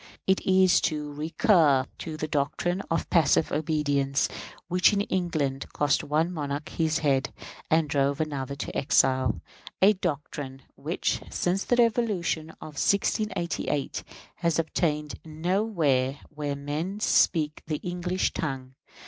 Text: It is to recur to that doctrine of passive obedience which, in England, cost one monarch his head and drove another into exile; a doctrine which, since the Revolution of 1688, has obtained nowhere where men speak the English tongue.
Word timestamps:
It 0.25 0.41
is 0.43 0.81
to 0.89 1.13
recur 1.13 1.85
to 1.99 2.17
that 2.17 2.31
doctrine 2.31 2.81
of 2.89 3.07
passive 3.11 3.51
obedience 3.51 4.29
which, 4.67 4.93
in 4.93 5.01
England, 5.01 5.71
cost 5.73 6.03
one 6.03 6.31
monarch 6.33 6.69
his 6.69 6.97
head 7.05 7.31
and 7.69 7.87
drove 7.87 8.19
another 8.19 8.53
into 8.55 8.75
exile; 8.75 9.41
a 9.79 9.93
doctrine 9.93 10.63
which, 10.73 11.21
since 11.29 11.63
the 11.65 11.75
Revolution 11.75 12.49
of 12.59 12.81
1688, 12.81 14.03
has 14.37 14.57
obtained 14.57 15.19
nowhere 15.23 16.17
where 16.29 16.55
men 16.55 16.99
speak 16.99 17.61
the 17.67 17.77
English 17.83 18.33
tongue. 18.33 18.73